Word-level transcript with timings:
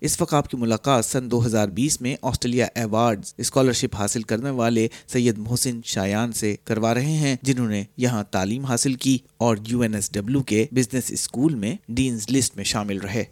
اس 0.00 0.20
وقت 0.20 0.34
آپ 0.34 0.48
کی 0.48 0.56
ملاقات 0.56 1.04
سن 1.04 1.30
دو 1.30 1.46
ہزار 1.46 1.68
بیس 1.68 2.00
میں 2.00 2.16
آسٹریلیا 2.22 2.66
ایوارڈ 2.74 3.22
اسکالرشپ 3.38 3.96
حاصل 3.96 4.22
کرنے 4.22 4.50
والے 4.50 4.88
سید 5.06 5.38
محسن 5.38 5.80
شایان 5.84 6.32
سے 6.32 6.56
کروا 6.64 6.94
رہے 6.94 7.12
ہیں، 7.12 7.36
جنہوں 7.42 7.68
نے 7.68 7.84
یہاں 7.96 8.24
تعلیم 8.30 8.64
حاصل 8.64 8.94
کی 8.94 9.18
اور 9.36 9.56
یو 9.68 9.80
این 9.80 9.94
ایس 9.94 10.12
ڈبلو 10.12 10.42
کے 10.42 10.66
بزنس 10.72 11.04
اسکول 11.08 11.54
میں 11.54 11.76
ڈینز 11.88 12.26
لسٹ 12.30 12.56
میں 12.56 12.64
شامل 12.64 12.98
رہے۔ 12.98 13.24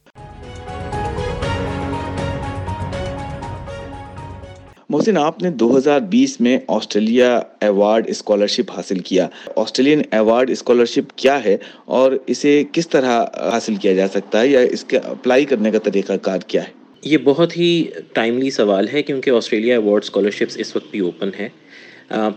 محسن، 4.90 5.16
آپ 5.16 5.42
نے 5.42 5.50
دو 5.50 5.76
ہزار 5.76 6.00
بیس 6.00 6.40
میں 6.40 6.58
آسٹریلیا 6.68 7.34
ایوارڈ 7.60 8.04
اسکالرشپ 8.08 8.70
حاصل 8.76 8.98
کیا۔ 8.98 9.26
آسٹریلین 9.56 10.02
ایوارڈ 10.10 10.50
اسکالرشپ 10.50 11.10
کیا 11.16 11.44
ہے 11.44 11.56
اور 11.96 12.12
اسے 12.26 12.62
کس 12.72 12.88
طرح 12.88 13.24
حاصل 13.52 13.74
کیا 13.74 13.92
جا 13.94 14.06
سکتا 14.08 14.40
ہے 14.40 14.48
یا 14.48 14.60
اس 14.70 14.84
کے 14.84 14.98
اپلائی 14.98 15.44
کرنے 15.44 15.70
کا 15.70 15.78
طریقہ 15.78 16.12
کار 16.22 16.38
کیا 16.46 16.62
ہے؟ 16.62 16.72
یہ 17.02 17.18
بہت 17.24 17.56
ہی 17.56 17.84
ٹائملی 18.12 18.50
سوال 18.50 18.88
ہے 18.92 19.02
کیونکہ 19.02 19.30
آسٹریلیا 19.30 19.74
ایوارڈ 19.74 20.04
اسکالرشپس 20.04 20.56
اس 20.58 20.74
وقت 20.76 20.90
بھی 20.90 21.00
اوپن 21.00 21.30
ہے 21.38 21.48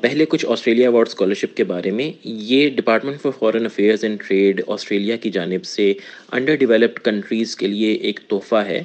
پہلے 0.02 0.26
کچھ 0.26 0.46
آسٹریلیا 0.50 0.88
ایوارڈ 0.88 1.08
اسکالرشپ 1.08 1.56
کے 1.58 1.64
بارے 1.64 1.92
میں 1.92 2.12
یہ 2.24 2.70
department 2.70 3.22
for 3.22 3.32
foreign 3.40 3.66
affairs 3.66 4.04
and 4.04 4.20
trade 4.28 4.62
Australia 4.68 5.16
کی 5.16 5.30
جانب 5.30 5.66
سے 5.66 5.94
انڈر 6.32 6.56
ڈیولپڈ 6.56 7.00
کنٹریز 7.00 7.56
کے 7.56 7.68
لیے 7.68 7.94
ایک 7.94 8.20
تحفہ 8.28 8.56
ہے۔ 8.56 8.82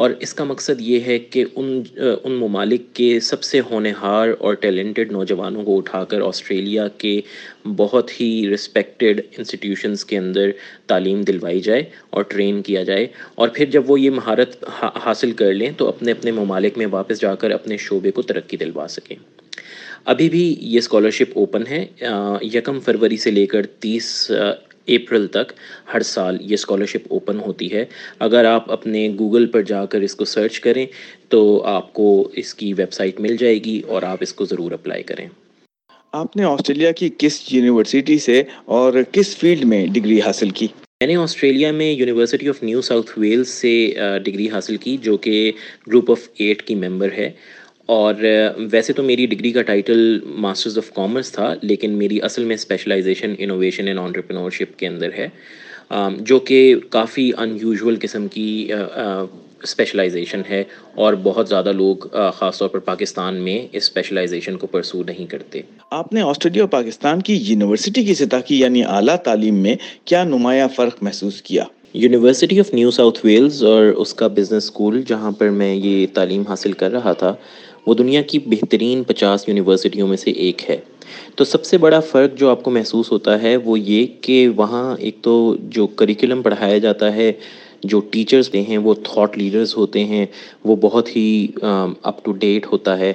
اور 0.00 0.10
اس 0.20 0.34
کا 0.34 0.44
مقصد 0.44 0.80
یہ 0.80 1.00
ہے 1.00 1.18
کہ 1.18 1.44
ان 1.54 1.82
ان 1.96 2.32
ممالک 2.32 2.82
کے 2.94 3.08
سب 3.20 3.42
سے 3.42 3.60
ہونہار 3.60 4.28
اور 4.38 4.54
ٹیلنٹڈ 4.54 5.12
نوجوانوں 5.12 5.64
کو 5.64 5.76
اٹھا 5.78 6.04
کر 6.04 6.20
آسٹریلیا 6.20 6.88
کے 6.98 7.20
بہت 7.76 8.20
ہی 8.20 8.30
رسپیکٹڈ 8.54 9.20
انسٹیٹیوشنز 9.38 10.04
کے 10.04 10.18
اندر 10.18 10.50
تعلیم 10.86 11.20
دلوائی 11.22 11.60
جائے 11.60 11.82
اور 12.10 12.22
ٹرین 12.22 12.62
کیا 12.62 12.82
جائے 12.82 13.06
اور 13.34 13.48
پھر 13.48 13.66
جب 13.70 13.90
وہ 13.90 14.00
یہ 14.00 14.10
مہارت 14.10 14.56
حاصل 14.96 15.32
کر 15.32 15.52
لیں 15.52 15.70
تو 15.76 15.88
اپنے 15.88 16.12
اپنے 16.12 16.30
ممالک 16.32 16.78
میں 16.78 16.86
واپس 16.90 17.20
جا 17.20 17.34
کر 17.34 17.50
اپنے 17.50 17.76
شعبے 17.76 18.10
کو 18.10 18.22
ترقی 18.22 18.56
دلوا 18.56 18.86
سکیں۔ 18.88 19.16
ابھی 20.04 20.28
بھی 20.28 20.56
یہ 20.60 20.78
اسکالرشپ 20.78 21.38
اوپن 21.38 21.66
ہے 21.70 21.86
یکم 22.54 22.80
فروری 22.80 23.16
سے 23.16 23.30
لے 23.30 23.46
کر 23.46 23.66
تیس 23.80 24.30
اپریل 24.96 25.26
تک 25.26 25.52
ہر 25.94 26.00
سال 26.00 26.38
یہ 26.40 26.54
اسکالرشپ 26.54 27.06
اوپن 27.08 27.40
ہوتی 27.40 27.72
ہے۔ 27.72 27.84
اگر 28.18 28.44
آپ 28.44 28.72
اپنے 28.72 29.08
گوگل 29.18 29.46
پر 29.46 29.62
جا 29.62 29.84
کر 29.86 30.00
اس 30.00 30.14
کو 30.14 30.24
سرچ 30.24 30.60
کریں 30.60 30.86
تو 31.28 31.62
آپ 31.64 31.92
کو 31.92 32.30
اس 32.36 32.54
کی 32.54 32.72
ویب 32.72 32.92
سائٹ 32.92 33.20
مل 33.20 33.36
جائے 33.36 33.64
گی 33.64 33.80
اور 33.86 34.02
آپ 34.02 34.18
اس 34.20 34.32
کو 34.34 34.44
ضرور 34.44 34.72
اپلائی 34.72 35.02
کریں۔ 35.02 35.28
آپ 36.12 36.36
نے 36.36 36.44
آسٹریلیا 36.44 36.90
کی 36.92 37.08
کس 37.18 37.40
یونیورسٹی 37.50 38.18
سے 38.18 38.42
اور 38.64 38.92
کس 39.12 39.36
فیلڈ 39.36 39.64
میں 39.64 39.86
ڈگری 39.86 40.20
حاصل 40.20 40.50
کی؟ 40.50 40.66
میں 41.00 41.06
نے 41.06 41.16
آسٹریلیا 41.16 41.72
میں 41.72 41.92
University 41.92 42.48
of 42.48 42.62
New 42.62 42.80
South 42.80 43.18
Wales 43.18 43.48
سے 43.48 43.94
ڈگری 44.24 44.48
حاصل 44.50 44.76
کی 44.76 44.96
جو 44.96 45.16
کہ 45.16 45.52
گروپ 45.88 46.10
آف 46.10 46.28
ایٹ 46.34 46.62
کی 46.62 46.74
ممبر 46.74 47.12
ہے۔ 47.12 47.30
اور 47.90 48.14
ویسے 48.70 48.92
تو 48.92 49.02
میری 49.02 49.26
ڈگری 49.26 49.50
کا 49.50 49.62
ٹائٹل 49.62 50.20
ماسٹرز 50.24 50.78
آف 50.78 50.94
کامرس 50.94 51.32
تھا 51.32 51.54
لیکن 51.62 51.90
میری 51.90 52.22
اصل 52.22 52.44
میں 52.44 52.54
اسپیشلائزیشن 52.54 53.34
انوویشن 53.38 53.86
اینڈ 53.86 54.00
آنٹرپرینورشپ 54.00 54.78
کے 54.78 54.86
اندر 54.86 55.10
ہے 55.18 55.28
جو 56.20 56.38
کہ 56.38 56.74
کافی 56.90 57.30
ان 57.38 57.58
یوزول 57.62 57.96
قسم 58.00 58.28
کی 58.28 58.72
اسپیشلائزیشن 59.62 60.40
ہے 60.50 60.64
اور 60.94 61.14
بہت 61.22 61.48
زیادہ 61.48 61.72
لوگ 61.72 61.96
خاص 62.34 62.58
طور 62.58 62.68
پر 62.68 62.78
پاکستان 62.78 63.34
میں 63.34 63.58
اس 63.72 63.82
اسپیشلائزیشن 63.82 64.56
کو 64.56 64.66
پرسو 64.66 65.02
نہیں 65.06 65.26
کرتے۔ 65.26 65.60
آپ 65.90 66.12
نے 66.12 66.20
آسٹریلیا 66.20 66.62
اور 66.62 66.68
پاکستان 66.68 67.22
کی 67.22 67.34
یونیورسٹی 67.34 68.04
کی 68.04 68.14
سطح 68.14 68.36
کی 68.36 68.60
یعنی 68.60 68.84
اعلیٰ 68.84 69.16
تعلیم 69.16 69.54
میں 69.54 69.76
کیا 70.04 70.24
نمایاں 70.24 70.68
فرق 70.68 71.02
محسوس 71.02 71.42
کیا؟ 71.42 71.64
University 71.94 72.60
of 72.60 72.74
New 72.74 72.90
South 72.90 73.26
Wales 73.26 73.64
اور 73.64 73.84
اس 73.84 74.14
کا 74.14 74.26
بزنس 74.26 74.64
اسکول 74.64 75.02
جہاں 75.06 75.30
پر 75.30 75.48
میں 75.50 75.74
یہ 75.74 76.06
تعلیم 76.14 76.42
حاصل 76.42 76.72
کر 76.72 76.90
رہا 76.90 77.12
تھا 77.12 77.34
وہ 77.86 77.94
دنیا 77.94 78.22
کی 78.22 78.38
بہترین 78.46 79.02
پچاس 79.02 79.48
یونیورسٹیوں 79.48 80.08
میں 80.08 80.16
سے 80.16 80.30
ایک 80.30 80.70
ہے۔ 80.70 80.76
تو 81.34 81.44
سب 81.44 81.64
سے 81.64 81.78
بڑا 81.78 82.00
فرق 82.00 82.38
جو 82.38 82.48
آپ 82.48 82.62
کو 82.62 82.70
محسوس 82.70 83.10
ہوتا 83.12 83.42
ہے 83.42 83.56
وہ 83.56 83.78
یہ 83.80 84.06
کہ 84.20 84.48
وہاں 84.56 84.96
ایک 84.98 85.16
تو 85.22 85.56
جو 85.60 85.86
کریکولم 85.86 86.42
پڑھایا 86.42 86.78
جاتا 86.78 87.14
ہے، 87.16 87.32
جو 87.84 88.00
ٹیچرز 88.10 88.50
ہیں، 88.54 88.78
وہ 88.78 88.94
تھاٹ 89.04 89.38
لیڈرز 89.38 89.76
ہوتے 89.76 90.04
ہیں، 90.04 90.26
وہ 90.64 90.76
بہت 90.76 91.16
ہی 91.16 91.46
اپ 91.62 92.24
ٹو 92.24 92.32
ڈیٹ 92.32 92.66
ہوتا 92.72 92.98
ہے۔ 92.98 93.12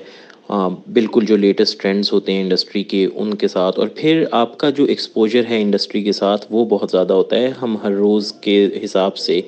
بالکل 0.94 1.26
جو 1.26 1.38
لیٹسٹ 1.38 1.82
ٹرینڈز 1.82 2.12
ہوتے 2.14 2.34
ہیں 2.34 2.42
انڈسٹری 2.42 2.84
کے 2.84 3.08
ان 3.16 3.34
کے 3.34 3.48
ساتھ۔ 3.48 3.80
اور 3.80 3.88
پھر 3.96 4.24
آپ 4.32 4.58
کا 4.58 4.70
جو 4.70 4.84
ایکسپوجر 4.84 5.44
ہے 5.50 5.62
انڈسٹری 5.62 6.04
کے 6.04 6.12
ساتھ 6.12 6.46
وہ 6.50 6.66
بہت 6.66 6.92
زیادہ 6.92 7.14
ہوتا 7.14 7.36
ہے۔ 7.36 7.50
ہم 7.62 7.76
ہر 7.84 7.92
روز 7.92 8.32
کے 8.42 8.68
حساب 8.86 9.18
سے 9.18 9.42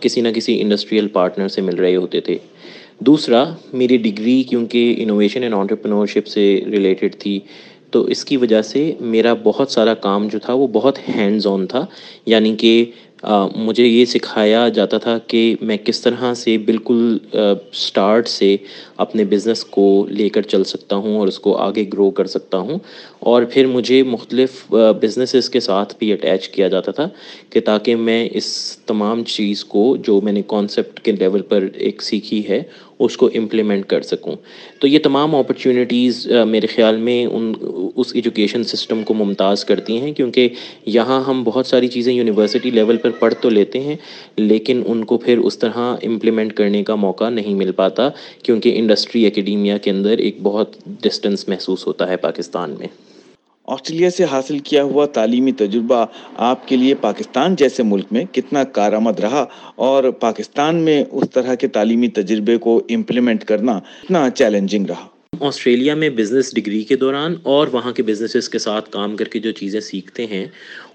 کسی 0.00 0.20
نہ 0.20 0.28
کسی 0.34 0.60
انڈسٹریل 0.60 1.08
پارٹنر 1.08 1.48
سے 1.48 1.60
مل 1.60 1.76
رہے 1.76 1.96
ہوتے 1.96 2.20
تھے۔ 2.20 2.36
دوسرا، 3.00 3.44
میری 3.72 3.96
ڈگری 3.96 4.42
کیونکہ 4.42 4.94
انوویشن 4.98 5.42
اینڈ 5.42 5.54
آنٹرپرنورشپ 5.54 6.26
سے 6.26 6.44
ریلیٹڈ 6.70 7.14
تھی، 7.18 7.38
تو 7.90 8.02
اس 8.04 8.24
کی 8.24 8.36
وجہ 8.36 8.60
سے 8.62 8.80
میرا 9.00 9.32
بہت 9.42 9.70
سارا 9.70 9.94
کام 10.02 10.26
جو 10.28 10.38
تھا 10.38 10.52
وہ 10.52 10.66
بہت 10.72 10.98
ہینڈز 11.08 11.46
آن 11.46 11.66
تھا 11.66 11.84
یعنی 12.26 12.54
کہ 12.56 12.84
مجھے 13.56 13.84
یہ 13.84 14.04
سکھایا 14.04 14.68
جاتا 14.68 14.98
تھا 14.98 15.16
کہ 15.26 15.40
میں 15.60 15.76
کس 15.84 16.00
طرح 16.00 16.32
سے 16.36 16.56
بالکل 16.64 17.16
اسٹارٹ 17.32 18.28
سے 18.28 18.56
اپنے 18.96 19.24
بزنس 19.24 19.64
کو 19.66 19.84
لے 20.10 20.28
کر 20.28 20.42
چل 20.44 20.64
سکتا 20.64 20.96
ہوں 20.96 21.16
اور 21.18 21.28
اس 21.28 21.38
کو 21.38 21.56
آگے 21.58 21.84
گرو 21.92 22.10
کر 22.10 22.26
سکتا 22.26 22.58
ہوں۔ 22.58 22.78
اور 23.20 23.42
پھر 23.50 23.66
مجھے 23.66 24.02
مختلف 24.02 24.50
بزنسز 25.02 25.48
کے 25.50 25.60
ساتھ 25.60 25.94
بھی 25.98 26.12
اٹیچ 26.12 26.48
کیا 26.48 26.68
جاتا 26.68 26.92
تھا 26.92 27.08
کہ 27.50 27.60
تاکہ 27.60 27.96
میں 27.98 28.28
اس 28.32 28.46
تمام 28.86 29.24
چیز 29.28 29.64
کو 29.64 29.96
جو 30.04 30.20
میں 30.20 30.32
نے 30.32 30.42
کانسیپٹ 30.46 31.00
کے 31.00 31.12
لیول 31.12 31.42
پر 31.48 31.68
ایک 31.74 32.02
سیکھی 32.02 32.42
ہے 32.48 32.62
اس 32.98 33.16
کو 33.16 33.28
امپلیمنٹ 33.34 33.86
کر 33.86 34.02
سکوں۔ 34.02 34.34
تو 34.80 34.86
یہ 34.86 34.98
تمام 34.98 35.34
اپرچونیٹیز 35.34 36.26
میرے 36.48 36.66
خیال 36.66 36.96
میں 36.96 37.24
ان، 37.26 37.52
اس 37.96 38.12
ایجوکیشن 38.14 38.64
سسٹم 38.64 39.02
کو 39.02 39.14
ممتاز 39.14 39.64
کرتی 39.64 40.00
ہیں، 40.00 40.12
کیونکہ 40.12 40.48
یہاں 40.86 41.22
ہم 41.24 41.42
بہت 41.44 41.66
ساری 41.66 41.88
چیزیں 41.88 42.12
یونیورسٹی 42.12 42.70
لیول 42.70 42.96
پر 42.96 43.10
پڑھ 43.10 43.34
تو 43.40 43.50
لیتے 43.50 43.80
ہیں، 43.80 43.96
لیکن 44.36 44.82
ان 44.86 45.04
کو 45.04 45.18
پھر 45.18 45.38
اس 45.38 45.58
طرح 45.58 45.94
امپلیمنٹ 46.02 46.52
کرنے 46.52 46.82
کا 46.84 46.94
موقع 46.94 47.28
نہیں 47.30 47.54
مل 47.54 47.72
پاتا، 47.72 48.08
کیونکہ 48.42 48.78
انڈسٹری 48.78 49.26
اکیڈیمیا 49.26 49.78
کے 49.78 49.90
اندر 49.90 50.18
ایک 50.18 50.38
بہت 50.42 50.76
ڈسٹنس 51.02 51.48
محسوس 51.48 51.86
ہوتا 51.86 52.08
ہے 52.08 52.16
پاکستان 52.16 52.74
میں۔ 52.78 52.88
آسٹریلیا 53.68 54.10
سے 54.10 54.24
حاصل 54.24 54.58
کیا 54.58 54.82
ہوا 54.82 55.06
تعلیمی 55.06 55.52
تجربہ 55.52 56.06
آپ 56.36 56.68
کے 56.68 56.76
لیے 56.76 56.94
پاکستان 56.94 57.54
جیسے 57.54 57.82
ملک 57.82 58.06
میں 58.10 58.24
کتنا 58.32 58.64
کارآمد 58.64 59.20
رہا 59.20 59.44
اور 59.74 60.10
پاکستان 60.10 60.76
میں 60.76 61.04
اس 61.10 61.30
طرح 61.30 61.54
کے 61.54 61.68
تعلیمی 61.68 62.08
تجربے 62.08 62.56
کو 62.56 62.82
امپلیمنٹ 62.90 63.44
کرنا 63.44 63.80
کتنا 64.02 64.30
چیلنجنگ 64.30 64.86
رہا؟ 64.86 65.06
آسٹریلیا 65.40 65.94
میں 65.94 66.10
بزنس 66.10 66.54
ڈگری 66.54 66.82
کے 66.82 66.96
دوران 66.96 67.34
اور 67.42 67.66
وہاں 67.72 67.92
کے 67.92 68.02
بزنسز 68.02 68.48
کے 68.48 68.58
ساتھ 68.58 68.90
کام 68.90 69.16
کر 69.16 69.24
کے 69.24 69.38
جو 69.38 69.52
چیزیں 69.52 69.80
سیکھتے 69.80 70.26
ہیں 70.26 70.46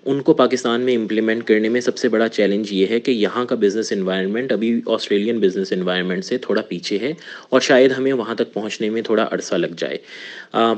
ان 0.06 0.22
کو 0.22 0.34
پاکستان 0.34 0.82
میں 0.82 0.96
امپلیمنٹ 0.96 1.44
کرنے 1.44 1.70
میں 1.70 1.82
سب 1.82 1.98
سے 1.98 2.10
بڑا 2.10 2.28
چیلنج 2.30 2.72
یہ 2.74 2.88
ہے 2.90 3.00
کہ 3.00 3.12
یہاں 3.12 3.44
کا 3.46 3.56
بزنس 3.60 3.92
انوائرمنٹ 3.92 4.52
ابھی 4.52 4.82
آسٹریلین 4.86 5.40
بزنس 5.40 5.72
انوائرمنٹ 5.72 6.26
سے 6.26 6.38
تھوڑا 6.38 6.62
پیچھے 6.62 6.98
ہے 7.00 7.12
اور 7.50 7.62
شاید 7.62 7.92
ہمیں 7.98 8.12
وہاں 8.14 8.36
تک 8.36 8.54
پہنچنے 8.54 8.90
میں 8.90 9.02
تھوڑا 9.02 9.28
عرصہ 9.32 9.56
لگ 9.56 9.74
جائے۔ 9.78 9.98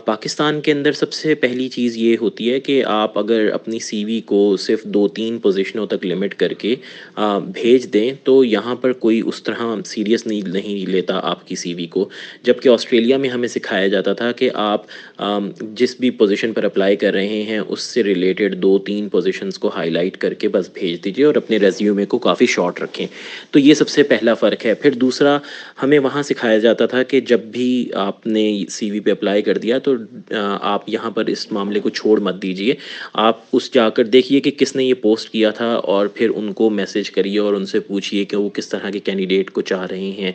پاکستان 0.05 0.59
کے 0.61 0.71
اندر 0.71 0.91
سب 0.91 1.13
سے 1.13 1.35
پہلی 1.35 1.67
چیز 1.69 1.97
یہ 1.97 2.17
ہوتی 2.21 2.51
ہے 2.51 2.59
کہ 2.59 2.83
آپ 2.85 3.19
اگر 3.19 3.49
اپنی 3.53 3.79
سی 3.79 4.03
وی 4.05 4.19
کو 4.25 4.57
صرف 4.59 4.83
دو 4.83 5.07
تین 5.07 5.37
پوزیشنوں 5.39 5.85
تک 5.87 6.05
لمٹ 6.05 6.35
کر 6.35 6.53
کے 6.53 6.75
بھیج 7.53 7.87
دیں 7.93 8.11
تو 8.23 8.43
یہاں 8.43 8.75
پر 8.75 8.93
کوئی 8.93 9.21
اس 9.25 9.43
طرح 9.43 9.75
سیریس 9.85 10.25
نہیں 10.27 10.49
نہیں 10.49 10.89
لیتا 10.91 11.19
آپ 11.23 11.47
کی 11.47 11.55
سی 11.55 11.73
وی 11.73 11.85
کو۔ 11.85 12.07
جبکہ 12.43 12.69
آسٹریلیا 12.69 13.17
میں 13.17 13.29
ہمیں 13.29 13.47
سکھایا 13.47 13.87
جاتا 13.87 14.13
تھا 14.13 14.31
کہ 14.31 14.49
آپ 14.53 14.85
جس 15.75 15.95
بھی 15.99 16.09
پوزیشن 16.09 16.53
پر 16.53 16.63
اپلائی 16.63 16.95
کر 16.95 17.13
رہے 17.13 17.41
ہیں، 17.43 17.59
اس 17.59 17.81
سے 17.83 18.03
ریلیٹڈ 18.03 18.61
دو 18.61 18.77
تین 18.77 19.09
پوزیشنس 19.11 19.59
کو 19.59 19.71
ہائی 19.75 19.89
لائٹ 19.89 20.17
کر 20.17 20.33
کے 20.33 20.47
بس 20.47 20.69
بھیج 20.73 21.03
دیجیے 21.03 21.25
اور 21.25 21.35
اپنے 21.35 21.57
ریزیومے 21.57 22.05
کو 22.05 22.17
کافی 22.17 22.45
شارٹ 22.45 22.81
رکھیں۔ 22.81 23.07
تو 23.51 23.59
یہ 23.59 23.73
سب 23.73 23.89
سے 23.89 24.03
پہلا 24.03 24.33
فرق 24.33 24.65
ہے۔ 24.65 24.73
پھر 24.73 24.91
دوسرا، 24.91 25.37
ہمیں 25.83 25.99
وہاں 25.99 26.23
سکھایا 26.23 26.57
جاتا 26.57 26.85
تھا 26.85 27.03
کہ 27.03 27.21
جب 27.21 27.39
بھی 27.39 27.89
آپ 27.93 28.27
نے 28.27 28.63
سی 28.69 28.91
وی 28.91 28.99
پہ 28.99 29.11
اپلائی 29.11 29.41
کر 29.41 29.57
دیا 29.57 29.77
تو 29.79 29.93
آپ 30.61 30.89
یہاں 30.89 31.11
پر 31.11 31.25
اس 31.25 31.51
معاملے 31.51 31.79
کو 31.79 31.89
چھوڑ 31.89 32.19
مت 32.19 32.41
دیجیے 32.41 32.73
آپ 33.13 33.39
اس 33.53 33.73
جا 33.73 33.89
کر 33.89 34.05
دیکھیے 34.05 34.39
کہ 34.39 34.51
کس 34.51 34.75
نے 34.75 34.83
یہ 34.83 34.93
پوسٹ 34.93 35.29
کیا 35.29 35.51
تھا 35.51 35.73
اور 35.73 36.07
پھر 36.07 36.29
ان 36.35 36.53
کو 36.53 36.69
میسیج 36.69 37.11
کریے 37.11 37.39
اور 37.39 37.53
ان 37.53 37.65
سے 37.65 37.79
پوچھیے 37.79 38.25
کہ 38.25 38.37
وہ 38.37 38.49
کس 38.49 38.69
طرح 38.69 38.89
کے 38.89 38.99
کینڈیڈیٹ 38.99 39.51
کو 39.51 39.61
چاہ 39.61 39.85
رہے 39.85 40.11
ہیں 40.17 40.31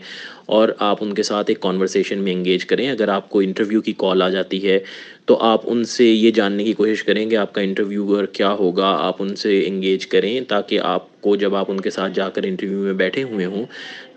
اور 0.47 0.69
آپ 0.79 0.99
ان 1.01 1.15
کے 1.15 1.23
ساتھ 1.23 1.51
ایک 1.51 1.61
کانورسیشن 1.61 2.19
میں 2.19 2.33
انگیج 2.33 2.65
کریں۔ 2.65 2.91
اگر 2.91 3.09
آپ 3.09 3.31
کو 3.31 3.41
انٹرویو 3.41 3.81
کی 3.81 3.93
کال 3.97 4.23
آ 4.23 4.29
جاتی 4.29 4.69
ہے 4.69 4.79
تو 5.27 5.37
آپ 5.37 5.61
ان 5.65 5.85
سے 5.85 6.05
یہ 6.05 6.31
جاننے 6.31 6.65
کی 6.65 6.73
کوشش 6.73 7.05
کریں 7.05 7.31
کہ 7.31 7.37
آپ 7.37 7.53
کا 7.53 7.61
انٹرویو 7.61 8.21
کیا 8.33 8.53
ہوگا، 8.53 8.97
آپ 9.01 9.23
ان 9.23 9.37
سے 9.37 9.67
انگیج 9.67 10.07
کریں 10.07 10.41
تاکہ 10.41 10.81
آپ 10.81 11.07
کو 11.27 11.37
جب 11.37 11.55
آپ 11.55 11.71
ان 11.71 11.81
کے 11.81 11.91
ساتھ 11.91 12.13
جا 12.15 12.29
کر 12.31 12.43
انٹرویو 12.45 12.79
میں 12.79 12.93
بیٹھے 12.93 13.23
ہوئے 13.23 13.47
ہوں، 13.47 13.65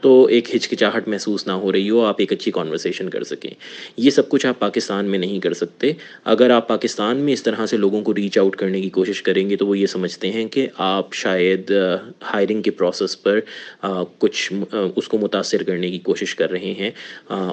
تو 0.01 0.25
ایک 0.25 0.56
ہچکچاہٹ 0.56 1.07
محسوس 1.07 1.45
نہ 1.47 1.51
ہو 1.51 1.71
رہی 1.71 1.89
ہو، 1.89 2.03
آپ 2.06 2.15
ایک 2.19 2.33
اچھی 2.33 2.51
کانورسیشن 2.51 3.09
کر 3.09 3.23
سکیں۔ 3.23 3.50
یہ 3.97 4.09
سب 4.09 4.29
کچھ 4.29 4.45
آپ 4.45 4.59
پاکستان 4.59 5.06
میں 5.06 5.19
نہیں 5.19 5.39
کر 5.39 5.53
سکتے۔ 5.53 5.91
اگر 6.33 6.50
آپ 6.50 6.67
پاکستان 6.67 7.17
میں 7.17 7.33
اس 7.33 7.44
طرح 7.44 7.65
سے 7.65 7.77
لوگوں 7.77 8.01
کو 8.01 8.15
ریچ 8.15 8.38
آؤٹ 8.38 8.56
کرنے 8.56 8.81
کی 8.81 8.89
کوشش 8.89 9.21
کریں 9.21 9.50
گے، 9.50 9.56
تو 9.56 9.67
وہ 9.67 9.77
یہ 9.77 9.85
سمجھتے 9.85 10.31
ہیں 10.31 10.45
کہ 10.47 10.67
آپ 10.77 11.13
شاید 11.13 11.71
ہائرنگ 12.33 12.61
کے 12.61 12.71
پروسیس 12.71 13.21
پر 13.23 13.39
کچھ 14.19 14.53
اس 14.95 15.07
کو 15.07 15.17
متاثر 15.17 15.63
کرنے 15.63 15.89
کی 15.91 16.00
کوشش 16.00 16.35
کر 16.35 16.51
رہے 16.51 16.73
ہیں 16.79 16.91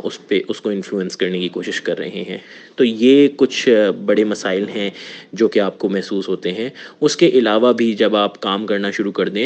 اس 0.04 0.18
پہ، 0.28 0.40
اس 0.48 0.60
کو 0.60 0.70
انفلوئنس 0.70 1.16
کرنے 1.16 1.40
کی 1.40 1.48
کوشش 1.48 1.80
کر 1.80 1.98
رہے 1.98 2.22
ہیں۔ 2.28 2.38
تو 2.76 2.84
یہ 2.84 3.28
کچھ 3.36 3.68
بڑے 4.04 4.24
مسائل 4.24 4.68
ہیں 4.68 4.90
جو 5.32 5.48
کہ 5.48 5.60
آپ 5.60 5.78
کو 5.78 5.88
محسوس 5.88 6.28
ہوتے 6.28 6.52
ہیں۔ 6.52 6.68
اس 7.00 7.16
کے 7.16 7.28
علاوہ 7.28 7.72
بھی 7.72 7.92
جب 7.94 8.16
آپ 8.16 8.40
کام 8.40 8.66
کرنا 8.66 8.90
شروع 8.90 9.12
کر 9.12 9.28
دیں 9.28 9.45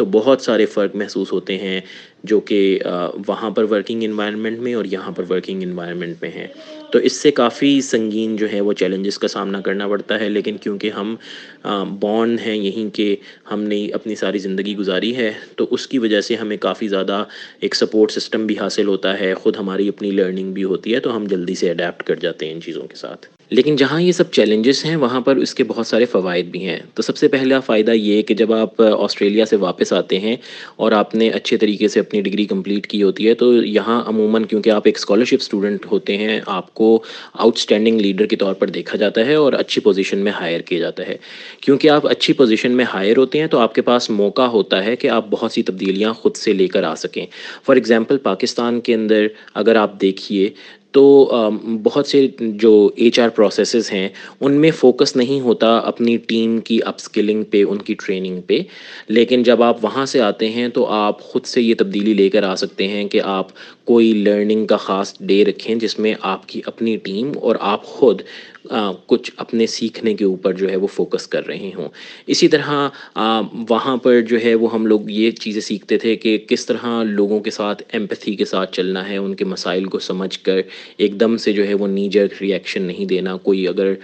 تو 0.00 0.04
بہت 0.04 0.42
سارے 0.42 0.66
فرق 0.66 0.96
محسوس 0.96 1.32
ہوتے 1.32 1.58
ہیں 1.58 1.80
جو 2.24 2.40
کہ 2.40 2.78
وہاں 3.28 3.50
پر 3.50 3.64
ورکنگ 3.70 4.02
انوائرمنٹ 4.02 4.58
میں 4.58 4.74
اور 4.74 4.84
یہاں 4.84 5.12
پر 5.12 5.24
ورکنگ 5.30 5.62
انوائرمنٹ 5.62 6.16
میں 6.22 6.30
ہیں۔ 6.30 6.46
تو 6.92 6.98
اس 6.98 7.12
سے 7.12 7.30
کافی 7.30 7.80
سنگین 7.80 8.36
جو 8.36 8.52
ہے 8.52 8.60
وہ 8.60 8.72
چیلنجز 8.72 9.18
کا 9.18 9.28
سامنا 9.28 9.60
کرنا 9.60 9.88
پڑتا 9.88 10.20
ہے۔ 10.20 10.28
لیکن 10.28 10.56
کیونکہ 10.56 10.90
ہم 10.90 11.16
بانڈ 12.00 12.40
ہیں، 12.46 12.56
یہیں 12.56 12.94
کہ 12.96 13.16
ہم 13.50 13.62
نے 13.62 13.88
اپنی 13.88 14.14
ساری 14.14 14.38
زندگی 14.38 14.76
گزاری 14.76 15.16
ہے، 15.16 15.32
تو 15.56 15.66
اس 15.70 15.86
کی 15.86 15.98
وجہ 15.98 16.20
سے 16.20 16.34
ہمیں 16.34 16.56
کافی 16.56 16.88
زیادہ 16.88 17.24
ایک 17.60 17.74
سپورٹ 17.74 18.10
سسٹم 18.10 18.46
بھی 18.46 18.58
حاصل 18.58 18.86
ہوتا 18.86 19.20
ہے۔ 19.20 19.34
خود 19.34 19.56
ہماری 19.56 19.88
اپنی 19.88 20.10
لرننگ 20.10 20.52
بھی 20.52 20.64
ہوتی 20.64 20.94
ہے، 20.94 21.00
تو 21.00 21.16
ہم 21.16 21.24
جلدی 21.24 21.54
سے 21.54 21.70
اڈیپٹ 21.70 22.02
کر 22.02 22.14
جاتے 22.14 22.46
ہیں 22.46 22.52
ان 22.52 22.60
چیزوں 22.60 22.82
کے 22.82 22.96
ساتھ۔ 22.96 23.26
لیکن 23.50 23.76
جہاں 23.76 24.02
یہ 24.02 24.12
سب 24.12 24.30
چیلنجز 24.30 24.84
ہیں، 24.84 24.96
وہاں 24.96 25.20
پر 25.20 25.36
اس 25.36 25.54
کے 25.54 25.64
بہت 25.64 25.86
سارے 25.86 26.04
فوائد 26.04 26.46
بھی 26.46 26.64
ہیں۔ 26.64 26.78
تو 26.94 27.02
سب 27.02 27.16
سے 27.16 27.28
پہلا 27.28 27.60
فائدہ 27.60 27.90
یہ 27.90 28.22
کہ 28.22 28.34
جب 28.34 28.52
آپ 28.52 28.82
آسٹریلیا 28.82 29.44
سے 29.44 29.56
واپس 29.56 29.89
آتے 29.92 30.18
ہیں 30.18 30.36
اور 30.76 30.92
آپ 30.92 31.14
نے 31.14 31.28
اچھے 31.28 31.56
طریقے 31.56 31.88
سے 31.88 32.00
اپنی 32.00 32.20
ڈگری 32.20 32.44
کمپلیٹ 32.44 32.86
کی 32.86 33.02
ہوتی 33.02 33.28
ہے، 33.28 33.34
تو 33.34 33.64
یہاں 33.64 34.02
عموماً 34.06 34.44
کیونکہ 34.44 34.70
آپ 34.70 34.82
ایک 34.84 34.96
اسکالرشپ 34.96 35.36
اسٹوڈنٹ 35.40 35.86
ہوتے 35.90 36.16
ہیں، 36.16 36.40
آپ 36.46 36.74
کو 36.74 37.02
آؤٹ 37.32 37.56
اسٹینڈنگ 37.56 38.00
لیڈر 38.00 38.26
کے 38.26 38.36
طور 38.36 38.54
پر 38.54 38.68
دیکھا 38.68 38.96
جاتا 38.96 39.26
ہے 39.26 39.34
اور 39.34 39.52
اچھی 39.52 39.80
پوزیشن 39.80 40.18
میں 40.18 40.32
ہائر 40.32 40.60
کیا 40.60 40.78
جاتا 40.78 41.06
ہے۔ 41.06 41.16
کیونکہ 41.60 41.90
آپ 41.90 42.06
اچھی 42.06 42.34
پوزیشن 42.34 42.72
میں 42.72 42.84
ہائر 42.84 43.16
ہوتے 43.16 43.40
ہیں، 43.40 43.46
تو 43.46 43.58
آپ 43.58 43.74
کے 43.74 43.82
پاس 43.82 44.10
موقع 44.10 44.42
ہوتا 44.42 44.84
ہے 44.84 44.96
کہ 44.96 45.08
آپ 45.08 45.26
بہت 45.30 45.52
سی 45.52 45.62
تبدیلیاں 45.62 46.12
خود 46.12 46.36
سے 46.36 46.52
لے 46.52 46.66
کر 46.66 46.82
آ 46.82 46.94
سکیں۔ 46.94 47.26
فار 47.66 47.76
ایگزامپل 47.76 48.18
پاکستان 48.18 48.80
کے 48.80 48.94
اندر 48.94 49.26
اگر 49.54 49.76
آپ 49.76 50.00
دیکھیے 50.00 50.50
تو 50.92 51.30
بہت 51.82 52.06
سے 52.06 52.26
جو 52.38 52.90
ایچ 52.96 53.20
آر 53.20 53.28
پروسیسز 53.28 53.92
ہیں، 53.92 54.08
ان 54.40 54.52
میں 54.52 54.70
فوکس 54.70 55.16
نہیں 55.16 55.40
ہوتا 55.40 55.76
اپنی 55.78 56.16
ٹیم 56.16 56.60
کی 56.60 56.78
اپ 56.84 56.94
اسکلنگ 56.98 57.42
پہ، 57.42 57.62
ان 57.62 57.78
کی 57.78 57.94
ٹریننگ 57.94 58.40
پہ۔ 58.40 58.60
لیکن 59.08 59.42
جب 59.42 59.62
آپ 59.62 59.84
وہاں 59.84 60.06
سے 60.06 60.20
آتے 60.20 60.48
ہیں 60.48 60.68
تو 60.68 60.86
آپ 60.86 61.20
خود 61.20 61.44
سے 61.44 61.62
یہ 61.62 61.74
تبدیلی 61.78 62.14
لے 62.14 62.28
کر 62.28 62.42
آ 62.42 62.54
سکتے 62.54 62.88
ہیں 62.88 63.08
کہ 63.08 63.20
آپ 63.24 63.48
کوئی 63.90 64.12
لرننگ 64.12 64.66
کا 64.66 64.76
خاص 64.76 65.14
ڈے 65.20 65.44
رکھیں 65.44 65.74
جس 65.74 65.98
میں 65.98 66.14
آپ 66.20 66.48
کی 66.48 66.60
اپنی 66.66 66.96
ٹیم 66.96 67.32
اور 67.40 67.56
آپ 67.60 67.84
خود 67.84 68.22
کچھ 69.06 69.30
اپنے 69.36 69.66
سیکھنے 69.66 70.14
کے 70.14 70.24
اوپر 70.24 70.52
جو 70.52 70.68
ہے 70.70 70.76
وہ 70.76 70.86
فوکس 70.86 71.26
کر 71.26 71.46
رہے 71.46 71.70
ہوں۔ 71.76 71.88
اسی 72.26 72.48
طرح 72.48 73.18
وہاں 73.68 73.96
پر 73.96 74.20
جو 74.20 74.38
ہے 74.44 74.54
وہ 74.54 74.72
ہم 74.74 74.86
لوگ 74.86 75.10
یہ 75.10 75.30
چیزیں 75.30 75.60
سیکھتے 75.60 75.98
تھے 75.98 76.14
کہ 76.16 76.36
کس 76.48 76.66
طرح 76.66 77.02
لوگوں 77.02 77.40
کے 77.40 77.50
ساتھ 77.50 77.82
ایمپتھی 77.92 78.34
کے 78.36 78.44
ساتھ 78.44 78.72
چلنا 78.72 79.08
ہے، 79.08 79.16
ان 79.16 79.34
کے 79.34 79.44
مسائل 79.44 79.84
کو 79.84 79.98
سمجھ 79.98 80.38
کر، 80.38 80.60
ایک 80.96 81.20
دم 81.20 81.36
سے 81.36 81.52
جو 81.52 81.66
ہے 81.68 81.74
وہ 81.74 81.86
نیجر 81.88 82.26
ریئیکشن 82.40 82.82
نہیں 82.82 83.04
دینا، 83.04 83.36
کوئی 83.36 83.66
اگر 83.68 83.94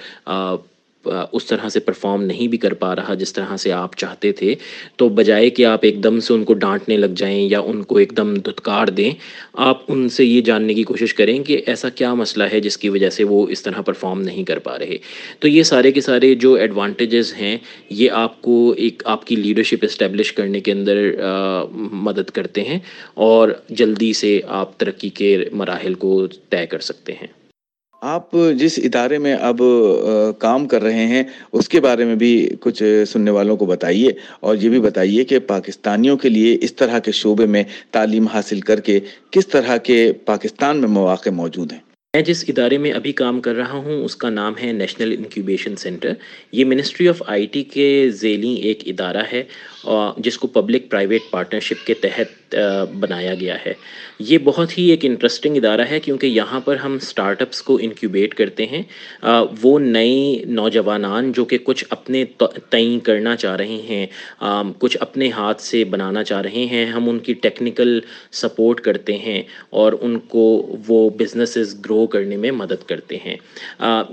اس 1.32 1.46
طرح 1.46 1.68
سے 1.68 1.80
پرفارم 1.80 2.22
نہیں 2.22 2.48
بھی 2.48 2.58
کر 2.58 2.74
پا 2.74 2.94
رہا 2.96 3.14
جس 3.14 3.32
طرح 3.32 3.56
سے 3.56 3.72
آپ 3.72 3.96
چاہتے 3.96 4.32
تھے، 4.32 4.54
تو 4.96 5.08
بجائے 5.08 5.50
کہ 5.50 5.64
آپ 5.64 5.80
ایک 5.82 6.02
دم 6.04 6.20
سے 6.20 6.34
ان 6.34 6.44
کو 6.44 6.54
ڈانٹنے 6.54 6.96
لگ 6.96 7.14
جائیں 7.16 7.48
یا 7.48 7.60
ان 7.60 7.82
کو 7.82 7.96
ایک 7.96 8.16
دم 8.16 8.34
دھتکار 8.34 8.86
دیں، 8.86 9.10
آپ 9.52 9.82
ان 9.88 10.08
سے 10.08 10.24
یہ 10.24 10.40
جاننے 10.40 10.74
کی 10.74 10.82
کوشش 10.82 11.14
کریں 11.14 11.42
کہ 11.44 11.60
ایسا 11.66 11.88
کیا 11.88 12.12
مسئلہ 12.14 12.44
ہے 12.52 12.60
جس 12.60 12.78
کی 12.78 12.88
وجہ 12.88 13.10
سے 13.10 13.24
وہ 13.24 13.46
اس 13.48 13.62
طرح 13.62 13.80
پرفارم 13.80 14.20
نہیں 14.20 14.44
کر 14.44 14.58
پا 14.58 14.78
رہے۔ 14.78 14.96
تو 15.38 15.48
یہ 15.48 15.62
سارے 15.62 15.92
کے 15.92 16.00
سارے 16.00 16.34
جو 16.34 16.52
ایڈوانٹیجز 16.54 17.32
ہیں، 17.34 17.56
یہ 17.90 18.10
آپ 18.10 18.42
کو 18.42 18.74
ایک 18.76 19.02
آپ 19.04 19.26
کی 19.26 19.36
لیڈرشپ 19.36 19.84
اسٹیبلش 19.84 20.32
کرنے 20.32 20.60
کے 20.60 20.72
اندر 20.72 21.10
مدد 21.70 22.30
کرتے 22.30 22.62
ہیں 22.64 22.78
اور 23.14 23.48
جلدی 23.70 24.12
سے 24.12 24.40
آپ 24.46 24.78
ترقی 24.78 25.08
کے 25.08 25.36
مراحل 25.52 25.94
کو 25.94 26.26
طے 26.50 26.66
کر 26.66 26.78
سکتے 26.78 27.12
ہیں۔ 27.12 27.26
آپ 28.06 28.36
جس 28.56 28.78
ادارے 28.84 29.16
میں 29.18 29.34
اب 29.40 29.60
کام 30.38 30.66
کر 30.68 30.82
رہے 30.82 31.06
ہیں، 31.06 31.22
اس 31.52 31.68
کے 31.68 31.80
بارے 31.80 32.04
میں 32.04 32.14
بھی 32.14 32.32
کچھ 32.60 32.82
سننے 33.08 33.30
والوں 33.30 33.56
کو 33.56 33.66
بتائیے 33.66 34.10
اور 34.40 34.56
یہ 34.56 34.68
بھی 34.68 34.80
بتائیے 34.80 35.24
کہ 35.24 35.38
پاکستانیوں 35.46 36.16
کے 36.16 36.28
لیے 36.28 36.56
اس 36.60 36.74
طرح 36.74 36.98
کے 36.98 37.12
شعبے 37.12 37.46
میں 37.46 37.62
تعلیم 37.92 38.26
حاصل 38.26 38.60
کر 38.60 38.80
کے 38.80 38.98
کس 39.30 39.48
طرح 39.48 39.76
کے 39.88 39.98
پاکستان 40.24 40.80
میں 40.80 40.88
مواقع 40.88 41.30
موجود 41.30 41.72
ہیں؟ 41.72 41.80
میں 42.14 42.22
جس 42.22 42.44
ادارے 42.48 42.78
میں 42.78 42.92
ابھی 42.92 43.12
کام 43.12 43.40
کر 43.40 43.54
رہا 43.54 43.78
ہوں، 43.78 44.04
اس 44.04 44.16
کا 44.16 44.30
نام 44.30 44.52
ہے 44.62 44.72
نیشنل 44.72 45.14
انکیوبیشن 45.18 45.76
سینٹر۔ 45.76 46.12
یہ 46.52 46.64
منسٹری 46.64 47.08
آف 47.08 47.22
آئی 47.26 47.46
ٹی 47.46 47.62
کے 47.74 47.88
ذیلی 48.20 48.54
ایک 48.68 48.82
ادارہ 48.86 49.22
ہے 49.32 49.42
جس 50.18 50.38
کو 50.38 50.46
پبلک 50.48 50.90
پرائیویٹ 50.90 51.30
پارٹنرشپ 51.30 51.86
کے 51.86 51.94
تحت 52.00 52.45
بنایا 53.00 53.34
گیا 53.34 53.56
ہے۔ 53.66 53.72
یہ 54.18 54.38
بہت 54.44 54.76
ہی 54.78 54.84
ایک 54.90 55.04
انٹرسٹنگ 55.04 55.56
ادارہ 55.56 55.80
ہے 55.90 55.98
کیونکہ 56.00 56.26
یہاں 56.26 56.60
پر 56.60 56.76
ہم 56.76 56.94
اسٹارٹ 56.94 57.42
اپس 57.42 57.62
کو 57.62 57.78
انکیوبیٹ 57.82 58.34
کرتے 58.34 58.66
ہیں۔ 58.66 58.82
وہ 59.62 59.78
نئی 59.78 60.44
نوجوانان 60.46 61.32
جو 61.32 61.44
کہ 61.44 61.58
کچھ 61.64 61.84
اپنے 61.90 62.24
تعین 62.70 62.98
کرنا 63.00 63.34
چاہ 63.36 63.56
رہے 63.56 63.80
ہیں 63.88 64.06
کچھ 64.78 64.96
اپنے 65.00 65.30
ہاتھ 65.30 65.62
سے 65.62 65.82
بنانا 65.84 66.24
چاہ 66.24 66.40
رہے 66.40 66.64
ہیں، 66.70 66.84
ہم 66.86 67.08
ان 67.10 67.18
کی 67.18 67.34
ٹیکنیکل 67.34 67.98
سپورٹ 68.32 68.80
کرتے 68.80 69.16
ہیں 69.16 69.42
اور 69.70 69.92
ان 70.00 70.18
کو 70.28 70.44
وہ 70.88 71.08
بزنسز 71.10 71.74
گرو 71.84 72.06
کرنے 72.06 72.36
میں 72.36 72.50
مدد 72.50 72.88
کرتے 72.88 73.16
ہیں۔ 73.24 73.36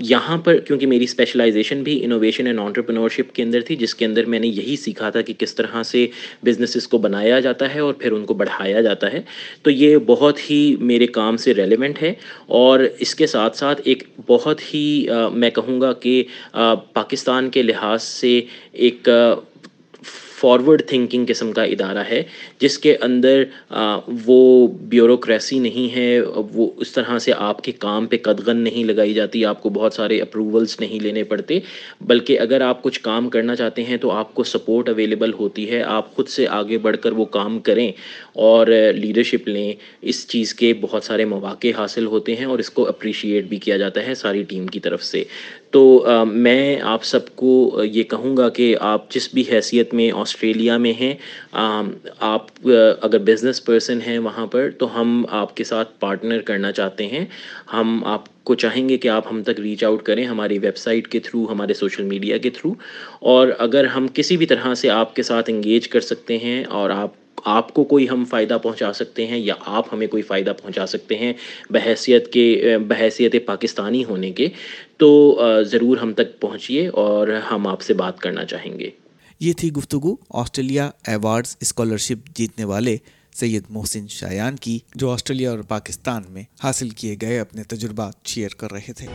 یہاں 0.00 0.36
پر 0.36 0.58
کیونکہ 0.58 0.86
میری 0.86 1.04
اسپیشلائزیشن 1.04 1.82
بھی 1.82 2.02
انوویشن 2.04 2.46
اینڈ 2.46 2.60
آنٹرپرنورشپ 2.60 3.34
کے 3.34 3.42
اندر 3.42 3.60
تھی، 3.60 3.76
جس 3.76 3.94
کے 3.94 4.04
اندر 4.04 4.24
میں 4.24 4.38
نے 4.38 4.46
یہی 4.46 4.76
سیکھا 4.76 5.10
تھا 5.10 5.20
کہ 5.20 5.34
کس 5.38 5.54
طرح 5.54 5.82
سے 5.82 6.06
بزنسز 6.44 6.88
کو 6.88 6.98
بنایا 6.98 7.40
جاتا 7.40 7.74
ہے 7.74 7.80
اور 7.80 7.94
پھر 7.94 8.12
ان 8.12 8.23
کو 8.24 8.34
بڑھایا 8.34 8.80
جاتا 8.80 9.12
ہے، 9.12 9.20
تو 9.62 9.70
یہ 9.70 9.96
بہت 10.06 10.50
ہی 10.50 10.76
میرے 10.80 11.06
کام 11.06 11.36
سے 11.36 11.54
ریلیونٹ 11.54 12.02
ہے۔ 12.02 12.12
اور 12.46 12.80
اس 13.00 13.14
کے 13.14 13.26
ساتھ 13.26 13.56
ساتھ 13.56 13.80
ایک 13.84 14.02
بہت 14.26 14.74
ہی 14.74 15.06
میں 15.32 15.50
کہوں 15.50 15.80
گا 15.80 15.92
کہ 15.92 16.22
پاکستان 16.92 17.50
کے 17.50 17.62
لحاظ 17.62 18.02
سے 18.02 18.40
ایک 18.72 19.08
فارورڈ 20.44 20.82
تھنکنگ 20.86 21.24
قسم 21.28 21.52
کا 21.52 21.62
ادارہ 21.64 22.02
ہے، 22.10 22.22
جس 22.60 22.78
کے 22.78 22.96
اندر 23.02 23.42
وہ 24.26 24.66
بیوروکریسی 24.88 25.58
نہیں 25.58 25.94
ہے، 25.96 26.20
وہ 26.54 26.70
اس 26.76 26.92
طرح 26.92 27.18
سے 27.18 27.32
آپ 27.38 27.62
کے 27.64 27.72
کام 27.78 28.06
پہ 28.06 28.16
قدغن 28.22 28.56
نہیں 28.56 28.84
لگائی 28.84 29.14
جاتی، 29.14 29.44
آپ 29.44 29.62
کو 29.62 29.68
بہت 29.70 29.94
سارے 29.94 30.20
اپروولس 30.20 30.78
نہیں 30.80 31.00
لینے 31.02 31.22
پڑتے، 31.24 31.58
بلکہ 32.00 32.40
اگر 32.40 32.60
آپ 32.60 32.82
کچھ 32.82 33.00
کام 33.00 33.28
کرنا 33.30 33.56
چاہتے 33.56 33.84
ہیں 33.84 33.96
تو 33.96 34.10
آپ 34.10 34.34
کو 34.34 34.44
سپورٹ 34.44 34.88
اویلیبل 34.88 35.32
ہوتی 35.32 35.70
ہے، 35.70 35.82
آپ 35.82 36.14
خود 36.16 36.28
سے 36.28 36.46
آگے 36.50 36.78
بڑھ 36.78 36.96
کر 37.02 37.12
وہ 37.12 37.24
کام 37.38 37.58
کریں۔ 37.60 37.90
اور 38.36 38.66
لیڈرشپ 38.94 39.48
لیں، 39.48 39.72
اس 40.02 40.26
چیز 40.28 40.54
کے 40.54 40.72
بہت 40.80 41.04
سارے 41.04 41.24
مواقع 41.26 41.68
حاصل 41.76 42.06
ہوتے 42.06 42.34
ہیں 42.36 42.44
اور 42.44 42.58
اس 42.58 42.70
کو 42.70 42.86
اپریشیٹ 42.88 43.44
بھی 43.44 43.56
کیا 43.58 43.76
جاتا 43.76 44.06
ہے 44.06 44.14
ساری 44.14 44.42
ٹیم 44.44 44.66
کی 44.66 44.80
طرف 44.80 45.02
سے۔ 45.04 45.22
تو 45.72 45.82
میں 46.26 46.58
آپ 46.86 47.04
سب 47.04 47.34
کو 47.36 47.52
یہ 47.84 48.02
کہوں 48.04 48.36
گا 48.36 48.48
کہ 48.50 48.74
آپ 48.82 49.10
جس 49.10 49.28
بھی 49.34 49.44
حیثیت 49.50 49.94
میں 49.94 50.10
آسٹریلیا 50.14 50.76
میں 50.78 50.92
ہیں 50.92 51.14
آپ 51.52 52.68
اگر 53.02 53.18
بزنس 53.24 53.64
پرسن 53.64 54.00
ہیں 54.06 54.18
وہاں 54.18 54.46
پر 54.46 54.70
تو 54.78 55.00
ہم 55.00 55.10
آپ 55.32 55.56
کے 55.56 55.64
ساتھ 55.64 55.88
پارٹنر 56.00 56.40
کرنا 56.42 56.72
چاہتے 56.72 57.06
ہیں۔ 57.06 57.24
ہم 57.72 58.02
آپ 58.06 58.22
کو 58.44 58.54
چاہیں 58.56 58.88
گے 58.88 58.96
کہ 58.98 59.08
آپ 59.08 59.26
ہم 59.30 59.42
تک 59.42 59.60
ریچ 59.60 59.84
آؤٹ 59.84 60.02
کریں 60.02 60.24
ہماری 60.24 60.58
ویب 60.58 60.76
سائٹ 60.76 61.08
کے 61.08 61.20
تھرو 61.20 61.44
ہمارے 61.50 61.74
سوشل 61.74 62.02
میڈیا 62.04 62.38
کے 62.38 62.50
تھرو 62.50 62.72
اور 63.26 63.48
اگر 63.58 63.84
ہم 63.86 64.06
کسی 64.14 64.36
بھی 64.36 64.46
طرح 64.46 64.74
سے 64.74 64.90
آپ 64.92 65.14
کے 65.14 65.22
ساتھ 65.22 65.50
انگیج 65.50 65.88
کر 65.88 66.00
سکتے 66.02 66.38
ہیں 66.38 66.64
اور 66.70 66.90
آپ 66.92 67.12
آپ 67.44 67.74
کو 67.74 67.84
کوئی 67.84 68.08
ہم 68.08 68.24
فائدہ 68.24 68.58
پہنچا 68.62 68.92
سکتے 68.92 69.26
ہیں 69.26 69.38
یا 69.38 69.54
آپ 69.60 69.92
ہمیں 69.92 70.06
کوئی 70.06 70.22
فائدہ 70.22 70.52
پہنچا 70.62 70.86
سکتے 70.86 71.18
ہیں 71.18 71.32
بحیثیت 71.70 72.32
کے، 72.32 72.78
بحیثیت 72.88 73.34
پاکستانی 73.46 74.04
ہونے 74.04 74.30
کے، 74.30 74.48
تو 74.96 75.40
ضرور 75.66 75.96
ہم 75.96 76.12
تک 76.12 76.40
پہنچیے 76.40 76.88
اور 76.88 77.28
ہم 77.28 77.66
آپ 77.66 77.82
سے 77.82 77.94
بات 77.94 78.18
کرنا 78.18 78.44
چاہیں 78.44 78.78
گے۔ 78.78 78.90
یہ 79.40 79.52
تھی 79.52 79.72
گفتگو 79.72 80.16
آسٹریلیا 80.30 80.90
ایوارڈز 81.06 81.56
اسکالرشپ 81.60 82.36
جیتنے 82.36 82.64
والے 82.64 82.96
سید 83.32 83.64
محسن 83.70 84.06
شایان 84.08 84.56
کی، 84.56 84.78
جو 84.94 85.10
آسٹریلیا 85.10 85.50
اور 85.50 85.58
پاکستان 85.58 86.22
میں 86.28 86.42
حاصل 86.62 86.88
کیے 86.88 87.16
گئے 87.20 87.38
اپنے 87.38 87.62
تجربات 87.62 88.26
شیئر 88.26 88.48
کر 88.48 88.72
رہے 88.72 88.92
تھے۔ 88.92 89.06